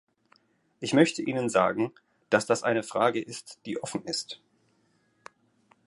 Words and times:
Ich 0.79 0.93
möchte 0.95 1.21
Ihnen 1.21 1.47
sagen, 1.47 1.91
dass 2.31 2.47
das 2.47 2.63
eine 2.63 2.81
Frage 2.81 3.21
ist, 3.21 3.59
die 3.67 3.83
offen 3.83 4.03
ist. 4.05 4.41